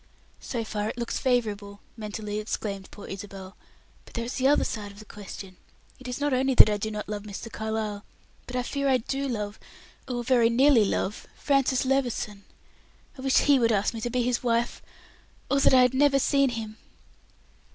"So 0.39 0.63
far 0.63 0.89
it 0.89 0.97
looks 0.97 1.19
favorable," 1.19 1.79
mentally 1.95 2.39
exclaimed 2.39 2.89
poor 2.89 3.05
Isabel, 3.05 3.55
"but 4.03 4.15
there 4.15 4.25
is 4.25 4.33
the 4.37 4.47
other 4.47 4.63
side 4.63 4.91
of 4.91 4.97
the 4.97 5.05
question. 5.05 5.57
It 5.99 6.07
is 6.07 6.19
not 6.19 6.33
only 6.33 6.55
that 6.55 6.71
I 6.71 6.77
do 6.77 6.89
not 6.89 7.07
love 7.07 7.21
Mr. 7.21 7.51
Carlyle, 7.51 8.03
but 8.47 8.55
I 8.55 8.63
fear 8.63 8.89
I 8.89 8.97
do 8.97 9.27
love, 9.27 9.59
or 10.07 10.23
very 10.23 10.49
nearly 10.49 10.85
love, 10.85 11.27
Francis 11.37 11.85
Levison. 11.85 12.45
I 13.15 13.21
wish 13.21 13.41
he 13.41 13.59
would 13.59 13.71
ask 13.71 13.93
me 13.93 14.01
to 14.01 14.09
be 14.09 14.23
his 14.23 14.41
wife! 14.41 14.81
or 15.51 15.59
that 15.59 15.71
I 15.75 15.83
had 15.83 15.93
never 15.93 16.17
seen 16.17 16.49
him." 16.49 16.77